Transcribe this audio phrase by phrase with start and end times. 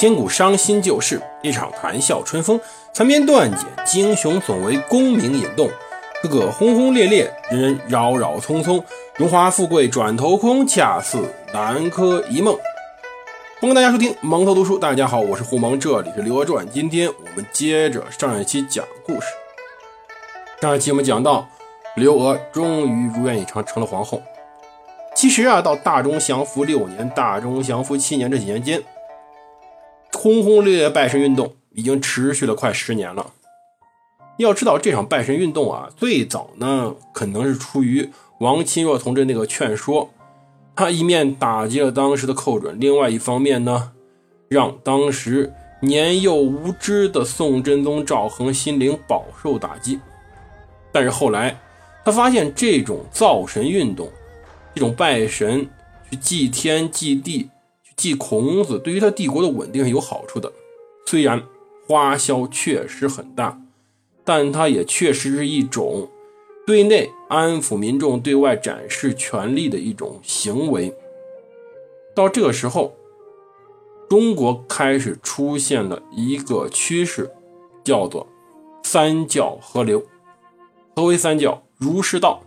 [0.00, 2.58] 千古伤心旧事，一场谈笑春风。
[2.90, 3.50] 残篇断
[3.84, 5.68] 简，英雄总为功名引动。
[6.22, 8.82] 个个轰轰烈烈，人人扰扰匆匆。
[9.16, 11.22] 荣华富贵转头空，恰似
[11.52, 12.56] 南柯一梦。
[13.60, 14.78] 欢迎大家收听蒙头读书。
[14.78, 16.66] 大家好，我是胡蒙，这里是《刘娥传》。
[16.70, 19.26] 今天我们接着上一期讲故事。
[20.62, 21.46] 上一期我们讲到，
[21.96, 24.22] 刘娥终于如愿以偿，成了皇后。
[25.14, 28.82] 其实啊，到大中祥符六年、大中祥符七年这几年间，
[30.12, 33.32] 轰轰烈烈拜神运动已经持续了快十年了。
[34.38, 40.10] 要知道，这场拜神运动啊，最早呢可能是出于王钦若同志那个劝说，
[40.74, 43.92] 他一面打击了当时的寇准，另外一方面呢，
[44.48, 50.00] 让当时年幼无知的宋真宗赵恒心灵饱受打击。
[50.92, 51.60] 但是后来，
[52.04, 54.10] 他发现这种造神运动。
[54.72, 55.68] 这种拜神、
[56.08, 57.50] 去祭天、祭地、
[58.00, 60.50] 祭孔子，对于他帝国的稳定是有好处的。
[61.04, 61.42] 虽然
[61.86, 63.60] 花销确实很大，
[64.24, 66.08] 但它也确实是一种
[66.66, 70.96] 对内安抚民众、对外展示权力的一种行为。
[72.14, 72.94] 到这个时候，
[74.08, 77.30] 中国开始出现了一个趋势，
[77.84, 78.26] 叫做
[78.82, 80.02] “三教合流”。
[80.96, 81.62] 何为三教？
[81.76, 82.40] 儒释道，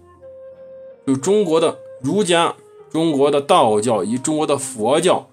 [1.06, 1.78] 就中国的。
[2.02, 2.54] 儒家、
[2.92, 5.30] 中国的道教以及中国的佛教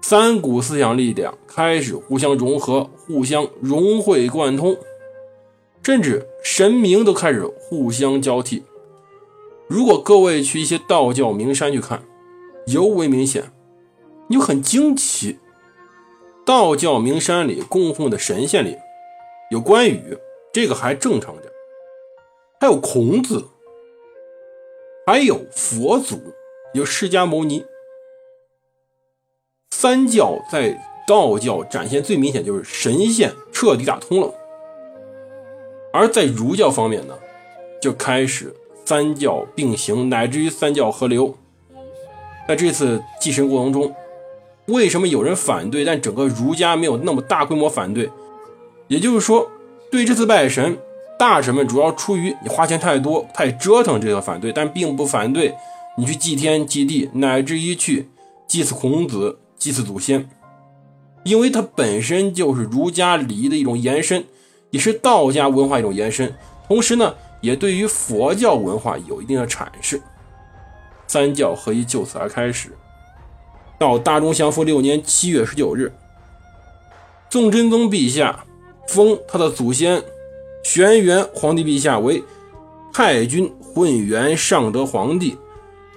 [0.00, 4.76] 三股思想力量开始互相融合、互相融会贯通，
[5.82, 8.62] 甚至神明都开始互相交替。
[9.66, 12.02] 如果各位去一些道教名山去看，
[12.68, 13.52] 尤为明显，
[14.28, 15.38] 你就很惊奇。
[16.46, 18.78] 道教名山里供奉的神仙里
[19.50, 20.16] 有关羽，
[20.52, 21.52] 这个还正常点，
[22.58, 23.44] 还有孔子。
[25.06, 26.18] 还有佛祖，
[26.74, 27.64] 有释迦牟尼。
[29.80, 34.34] 三教在道教展现最明显，就是神仙彻底打通了；
[35.92, 37.14] 而在儒教方面呢，
[37.80, 38.52] 就开始
[38.84, 41.32] 三教并行，乃至于三教合流。
[42.48, 43.94] 在这次祭神过程中，
[44.66, 48.10] 为什么有人反对，但整个儒家没有那么大规模反对？
[48.88, 49.48] 也就是说，
[49.92, 50.76] 对这次拜神。
[51.16, 55.54] 大臣们主要出于你花钱太多、太折腾这个反对，但并不反对
[55.96, 58.08] 你去祭天祭地，乃至于去
[58.48, 60.28] 祭祀孔子、祭祀祖先，
[61.24, 64.24] 因为它本身就是儒家礼仪的一种延伸，
[64.70, 66.34] 也是道家文化一种延伸，
[66.66, 70.00] 同时呢，也对于佛教文化有一定的阐释。
[71.06, 72.70] 三教合一就此而开始。
[73.78, 75.92] 到大中祥符六年七月十九日，
[77.30, 78.44] 宋真宗陛下
[78.86, 80.02] 封他的祖先。
[80.64, 82.22] 玄元皇帝陛下为
[82.92, 85.38] 太君混元上德皇帝，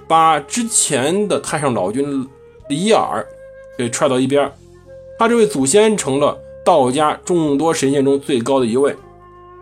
[0.08, 2.30] 把之前的太上老君
[2.70, 3.28] 李耳
[3.82, 4.52] 给踹到一边，
[5.18, 8.96] 他这位祖先成了道家众多神仙中最高的一位，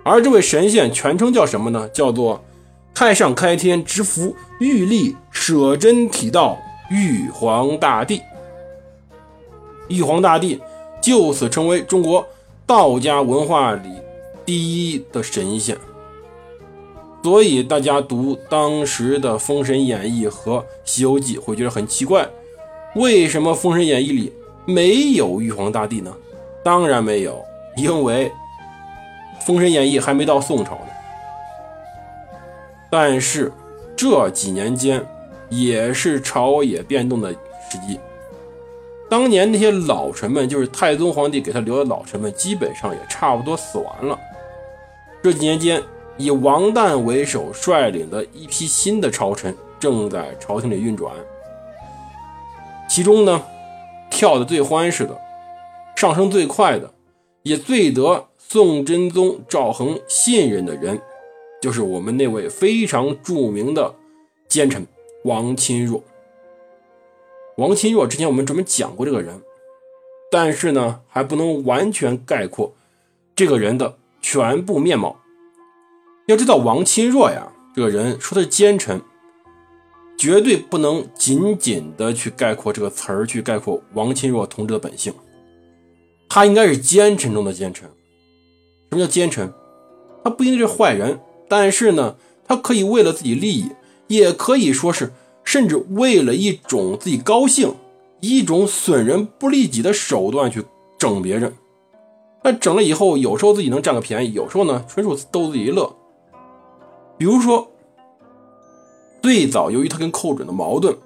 [0.03, 1.87] 而这位神仙全称叫什么呢？
[1.93, 2.43] 叫做
[2.93, 6.57] 太上开天直符玉历舍真体道
[6.91, 8.21] 玉皇大帝。
[9.87, 10.59] 玉皇大帝
[11.01, 12.27] 就此成为中国
[12.65, 13.89] 道家文化里。
[14.45, 15.77] 第一的神仙，
[17.21, 22.27] 所以大家读当时的《封神演义》和《西游记》会觉得很奇怪，
[22.95, 24.33] 为什么《封神演义》里
[24.65, 26.11] 没有玉皇大帝呢？
[26.63, 27.43] 当然没有，
[27.77, 28.29] 因为
[29.45, 30.87] 《封神演义》还没到宋朝呢。
[32.89, 33.51] 但是
[33.95, 35.05] 这几年间，
[35.49, 37.99] 也是朝野变动的时机。
[39.07, 44.19] 当年那些老臣们，就是太宗皇帝给他留的老臣们，基本上也差不多死完了。
[45.21, 45.81] 这几年间，
[46.17, 51.13] 以王旦为首率领的一批新的朝臣正在朝廷里运转。
[52.89, 53.43] 其中呢，
[54.09, 55.21] 跳得最欢实的、
[55.95, 56.91] 上升最快的、
[57.43, 60.99] 也最得宋真宗赵恒信任的人，
[61.61, 63.93] 就是我们那位非常著名的
[64.47, 64.85] 奸臣
[65.23, 66.03] 王钦若。
[67.57, 69.39] 王钦若之前我们专门讲过这个人，
[70.31, 72.73] 但是呢，还不能完全概括
[73.35, 73.97] 这个人的。
[74.21, 75.15] 全部面貌，
[76.27, 79.01] 要知道王钦若呀，这个人说他是奸臣，
[80.19, 85.13] 绝对不能仅仅的去概括这个词儿，去概括王钦若同志的本性。
[86.27, 87.89] 他应该是奸臣中的奸臣。
[88.89, 89.49] 什么叫奸臣？
[90.21, 93.69] 他不一定是坏人，但是呢，他可以为了自己利益，
[94.07, 95.13] 也可以说是
[95.45, 97.73] 甚至为了一种自己高兴，
[98.19, 100.65] 一种损人不利己的手段去
[100.97, 101.55] 整别人。
[102.43, 105.95] 那整了以后，有时候自己能占个便宜，有时候呢，纯属逗自己一乐。
[107.17, 107.71] 比如说，
[109.21, 110.97] 最早由于他跟寇准的矛盾，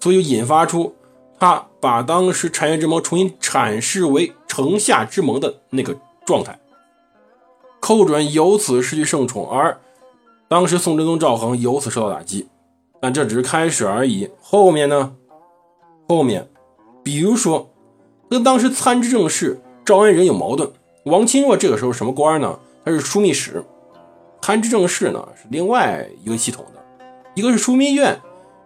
[0.00, 0.94] 所以引发出
[1.38, 6.58] 他把当时澶渊之盟重新阐释为城下之盟的那个状态。
[7.80, 9.78] 寇准由此失去圣宠，而
[10.48, 12.46] 当时宋真宗赵恒由此受到打击。
[12.98, 15.14] 但这只是开始而已，后面呢？
[16.08, 16.48] 后面，
[17.04, 17.68] 比如说
[18.30, 20.72] 跟当时参知政事赵安仁有矛盾。
[21.04, 22.58] 王钦若这个时候什么官呢？
[22.84, 23.62] 他是枢密使。
[24.40, 26.75] 参知政事呢是另外一个系统的，
[27.36, 28.18] 一个是枢密院，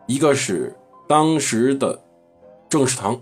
[0.06, 0.76] 一个是
[1.08, 2.00] 当时的
[2.68, 3.20] 政事堂，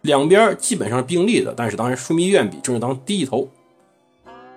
[0.00, 1.52] 两边基本上是并立的。
[1.54, 3.46] 但是当然枢密院比政事堂低一头。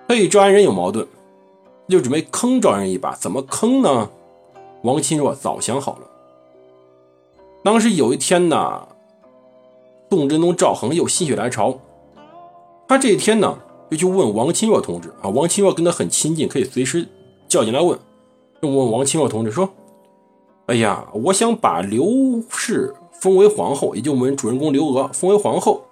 [0.08, 1.06] 他与赵安仁有矛盾，
[1.90, 3.14] 就准备坑赵安仁一把。
[3.14, 4.08] 怎么坑呢？
[4.80, 6.08] 王钦若早想好了。
[7.62, 8.88] 当时有一天呢，
[10.08, 11.78] 宋真宗赵恒又心血来潮，
[12.88, 13.58] 他这一天呢
[13.90, 15.28] 就去问王钦若同志啊。
[15.28, 17.06] 王钦若跟他很亲近，可以随时
[17.46, 17.98] 叫进来问。
[18.62, 19.68] 就问王钦若同志说
[20.66, 25.84] ：“哎呀，我想把刘氏封为皇后，也就我们主人公刘娥封为皇后。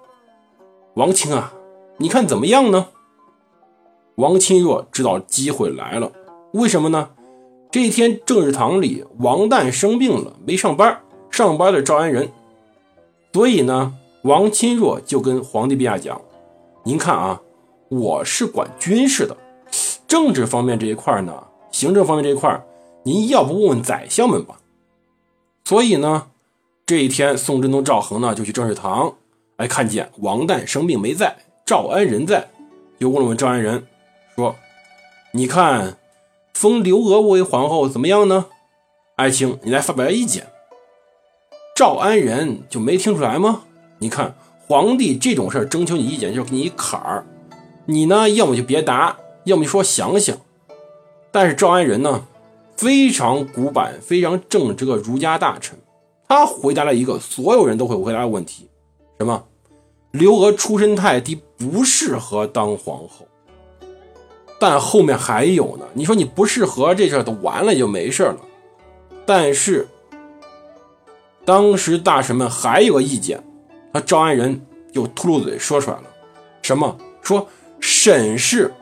[0.94, 1.52] 王钦啊，
[1.98, 2.88] 你看怎么样呢？”
[4.16, 6.10] 王钦若知道机会来了，
[6.52, 7.10] 为什么呢？
[7.70, 11.00] 这一天，政治堂里，王旦生病了，没上班。
[11.30, 12.30] 上班的赵安仁，
[13.32, 16.20] 所以呢，王钦若就跟皇帝陛下讲
[16.84, 17.40] ：“您看啊，
[17.88, 19.34] 我是管军事的，
[20.06, 21.32] 政治方面这一块呢，
[21.70, 22.62] 行政方面这一块，
[23.02, 24.58] 您要不问问宰相们吧。”
[25.64, 26.29] 所以呢，
[26.87, 29.14] 这一天，宋真宗赵恒呢就去政事堂，
[29.56, 32.49] 哎，看见王旦生病没在，赵安仁在，
[32.99, 33.87] 就问了问赵安仁，
[34.37, 34.56] 说
[35.32, 35.97] ：“你看。”
[36.55, 38.44] 封刘娥为皇后怎么样呢？
[39.17, 40.47] 爱卿，你来发表意见。
[41.75, 43.62] 赵安仁就没听出来吗？
[43.99, 44.37] 你看，
[44.69, 47.26] 皇帝这种事征求你意见，就是给你一坎儿。
[47.87, 50.37] 你呢，要么就别答，要么就说想想。
[51.32, 52.29] 但是赵安仁呢，
[52.76, 55.78] 非常古板、非常正直的儒家大臣，
[56.28, 58.69] 他回答了一个所有人都会回答的问题：
[59.19, 59.44] 什么？
[60.10, 63.26] 刘娥出身太低，不适合当皇后。
[64.58, 68.36] 但后面还有呢，你说你不适合这事儿都完了就没事了。
[69.24, 69.88] 但是
[71.44, 73.42] 当时大臣们还有个意见，
[73.92, 74.60] 他赵安仁
[74.92, 76.04] 就秃噜嘴说出来了，
[76.60, 77.48] 什么说
[77.80, 78.72] 沈氏，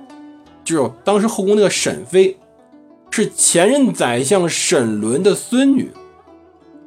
[0.64, 2.37] 就是当时后宫那个沈妃，
[3.11, 5.91] 是前任宰相沈伦的孙女，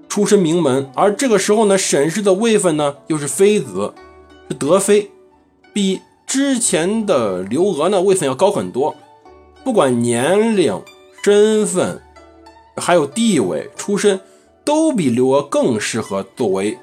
[0.10, 3.94] 出身名门，而这个时候呢，沈氏的位分呢又是妃子，
[4.50, 5.12] 是德妃，
[5.74, 6.02] 比。
[6.26, 8.96] 之前的刘娥呢，位分要高很多，
[9.64, 10.82] 不管年龄、
[11.24, 12.02] 身份，
[12.78, 14.20] 还有地位、出身，
[14.64, 16.80] 都比刘娥更适合作为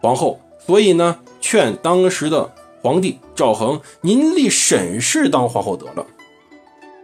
[0.00, 0.40] 皇后。
[0.66, 6.04] 所以呢，劝当时的皇帝赵恒，您立沈氏当皇后得了。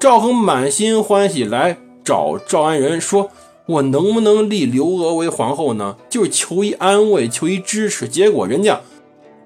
[0.02, 3.30] 赵恒满心欢喜来找赵安仁，说
[3.66, 5.96] ：“我能不能立刘娥为皇后呢？
[6.10, 8.80] 就是求一安慰，求一支持。”结果人家。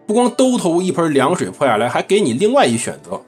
[0.06, 3.20] 不光兜头一盆凉水泼下来，还给你另外一选择。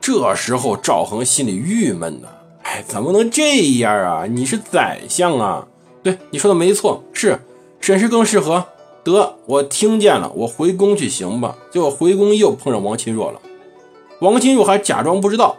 [0.00, 2.28] 这时候赵恒心里郁闷呢，
[2.62, 4.24] 哎，怎么能这样啊？
[4.26, 5.68] 你是宰相啊？
[6.02, 7.38] 对，你说的没错，是
[7.78, 8.64] 沈氏更适合。
[9.04, 11.58] 得，我听见了，我回宫去行吧。
[11.70, 13.38] 结果回宫又碰上王钦若了，
[14.22, 15.56] 王钦若还假装不知道。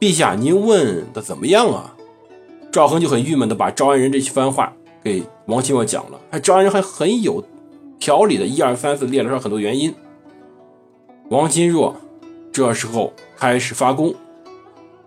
[0.00, 1.94] 陛下，您问的怎么样啊？
[2.72, 4.72] 赵恒就很郁闷的把赵安仁这番话
[5.04, 7.44] 给王钦若讲了，还赵安仁还很有。
[7.98, 9.94] 条理的一二三四列了上很多原因。
[11.28, 11.96] 王钦若
[12.50, 14.14] 这时候开始发功，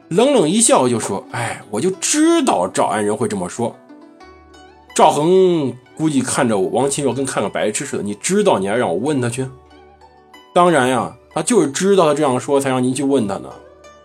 [0.10, 3.76] 冷冷一笑就说：“哎，我就知道赵安仁会这么说。”
[4.94, 9.48] 赵恒估计看着王钦若跟看个白痴似的，你知道你还让我问他去？
[10.54, 13.50] 当然呀，他就是知道他这样说才让您去问他呢，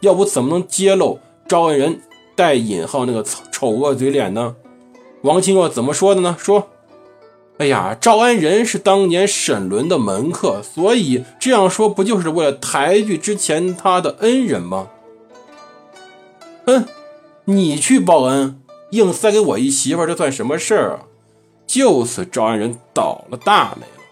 [0.00, 1.18] 要不怎么能揭露
[1.49, 2.00] 赵安仁
[2.35, 4.56] 带引号那个丑恶嘴脸呢？
[5.23, 6.37] 王钦若怎么说的呢？
[6.38, 6.68] 说。
[7.59, 14.88] 哎呀，赵安仁是当年沈伦的门客，所以这样说不就是为了抬举之前他的恩人吗？
[16.66, 16.85] 哼，
[17.47, 21.09] 你去报恩，硬塞给我一媳妇，这算什么事儿啊？
[21.66, 24.02] 就此，赵安仁倒了大霉了。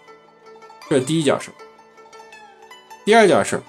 [0.89, 1.51] 这是第一件事。
[3.05, 3.61] 第二件事，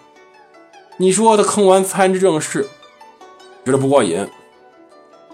[0.97, 2.67] 你说他坑完参知政事，
[3.67, 4.27] 觉得不过瘾。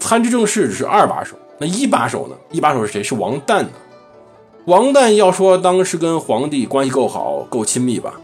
[0.00, 2.34] 参知政事只是二把手，那一把手呢？
[2.50, 3.00] 一把手是谁？
[3.00, 3.68] 是王旦呢？
[4.64, 8.20] 王旦要说当时跟皇帝关系够好、够亲密吧，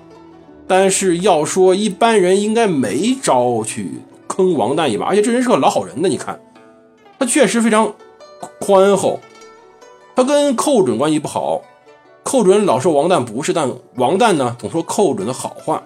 [0.67, 6.09] 但是要说一般人应该没招去坑王旦一把，而且这人是个老好人呢。
[6.09, 6.41] 你看，
[7.21, 7.95] 他确实非常
[8.59, 9.21] 宽厚，
[10.17, 11.63] 他跟寇准关系不好，
[12.29, 15.83] 寇准老说王旦不是，但王旦呢总说寇准的好话。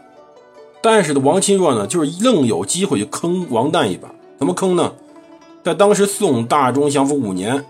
[0.80, 4.92] 但是的王钦若呢，就是愣有机会去坑王旦一把，怎么坑呢？
[5.62, 7.64] 在当时宋大中祥符五年。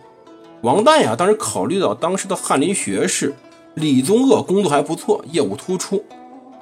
[0.62, 3.34] 王旦呀，当时考虑到当时的翰林学士
[3.74, 6.02] 李宗鄂工作还不错，业务突出，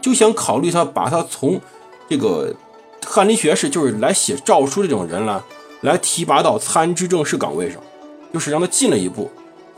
[0.00, 1.60] 就想考虑他把他从
[2.08, 2.52] 这个
[3.06, 5.40] 翰林学士，就是来写诏书这种人来，
[5.82, 7.80] 来提拔到参知政事岗位上，
[8.34, 9.30] 就是让他进了一步，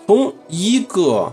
[0.06, 1.30] 从一个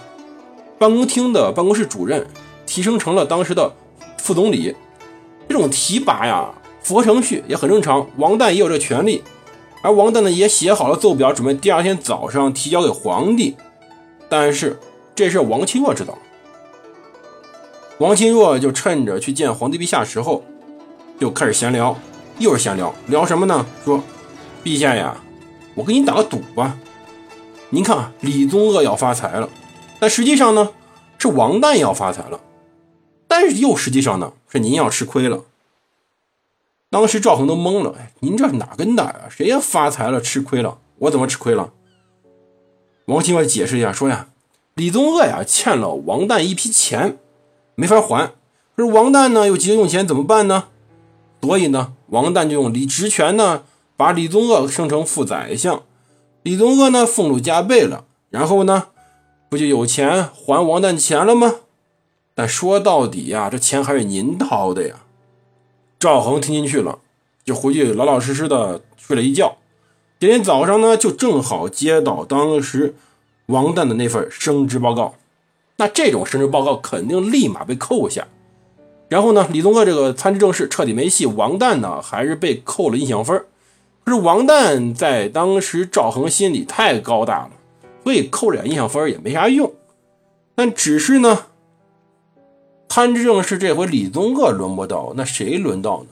[0.79, 2.25] 办公厅的办公室主任
[2.65, 3.71] 提升成了当时的
[4.17, 4.75] 副总理。
[5.47, 6.49] 这种提拔呀，
[6.81, 8.07] 符合程序也很正常。
[8.17, 9.23] 王旦也有这权利。
[9.81, 13.55] 而王旦呢，也写好了奏表，准备第二天早上提交给皇帝。
[14.27, 14.77] 但是
[15.15, 16.17] 这事王钦若知道，
[17.97, 20.43] 王钦若就趁着去见皇帝陛下时候，
[21.19, 21.97] 就开始闲聊，
[22.37, 23.65] 又是闲聊，聊什么呢？
[23.83, 24.03] 说，
[24.63, 25.17] 陛下呀，
[25.73, 26.77] 我跟你打个赌吧。
[27.69, 29.49] 您看，李宗鄂要发财了，
[29.99, 30.71] 但实际上呢，
[31.17, 32.39] 是王旦要发财了，
[33.27, 35.43] 但是又实际上呢，是您要吃亏了。
[36.89, 39.27] 当时赵恒都懵了，哎，您这哪跟哪啊？
[39.29, 40.79] 谁呀发财了吃亏了？
[40.99, 41.71] 我怎么吃亏了？
[43.05, 44.29] 王钦若解释一下，说呀，
[44.75, 47.17] 李宗鄂呀欠了王旦一批钱，
[47.75, 48.31] 没法还。
[48.75, 50.65] 可是王旦呢又急着用钱，怎么办呢？
[51.41, 53.63] 所以呢，王旦就用李职权呢，
[53.95, 55.83] 把李宗鄂升成副宰相，
[56.43, 58.87] 李宗鄂呢俸禄加倍了，然后呢，
[59.49, 61.55] 不就有钱还王旦钱了吗？
[62.35, 64.97] 但说到底呀，这钱还是您掏的呀。
[65.99, 66.99] 赵恒听进去了，
[67.43, 69.57] 就回去老老实实的睡了一觉。
[70.19, 72.95] 第二天早上呢，就正好接到当时
[73.47, 75.15] 王旦的那份升职报告。
[75.77, 78.27] 那这种升职报告肯定立马被扣下。
[79.07, 83.43] 然后呢，李宗鄂这个参知政事彻底没戏，王旦呢还是被扣了印象分。
[84.03, 87.51] 可是王旦在当时赵恒心里太高大了，
[88.09, 89.71] 所以扣点印象分也没啥用。
[90.55, 91.45] 但只是呢。
[92.87, 96.09] 参知政事这回李宗鄂轮不到，那谁轮到呢？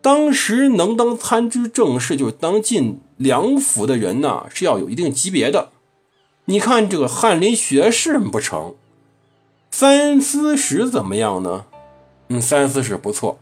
[0.00, 5.68] 当时能当参知政事，就是当进梁府的人呢，是要有一定级别的。
[6.46, 8.74] 你看这个翰林学士不成，
[9.70, 11.66] 三司使怎么样呢？
[12.30, 13.38] 嗯，三司使不错，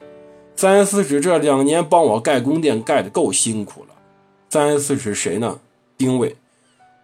[0.56, 3.94] 三司使这两年帮我盖宫殿，盖的够辛苦了。
[4.50, 5.60] 三司使谁呢？
[5.96, 6.36] 丁谓。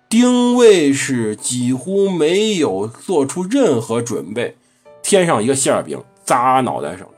[0.08, 4.56] 丁谓是几乎没有做出任何准备。
[5.02, 7.14] 添上一个馅饼砸脑袋上了，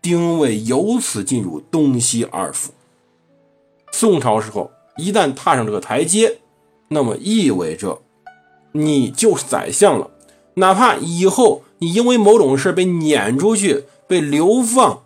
[0.00, 2.72] 丁谓由此进入东西二府。
[3.90, 6.38] 宋朝时候，一旦踏上这个台阶，
[6.88, 8.02] 那么意味着
[8.72, 10.10] 你就是宰相了。
[10.54, 15.02] 哪怕以后你因为某种事被撵出去、被流放，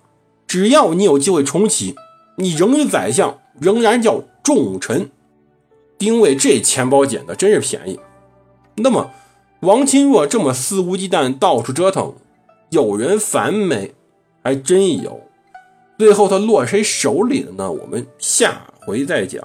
[0.47, 1.95] 只要你有机会重启，
[2.37, 5.11] 你仍是宰相，仍然叫重臣。
[5.99, 7.99] 丁伟这钱包捡的真是便宜。
[8.77, 9.11] 那么。
[9.61, 12.15] 王钦若这么肆无忌惮到处折腾，
[12.69, 13.95] 有人烦没？
[14.45, 15.19] 还真有。
[15.99, 17.73] 最后他落谁手里了呢？
[17.73, 19.43] 我们下回再讲。